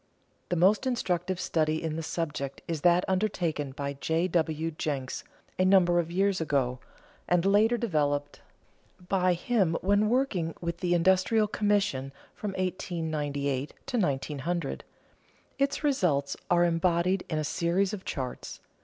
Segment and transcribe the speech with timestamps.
[0.49, 4.27] _The most instructive study in the subject is that undertaken by J.
[4.29, 4.71] W.
[4.71, 5.23] Jenks
[5.59, 6.79] a number of years ago,
[7.27, 8.41] and later developed
[9.09, 14.83] by him when working with the Industrial Commission from 1898 to 1900.
[15.59, 18.59] Its results are embodied in a series of charts.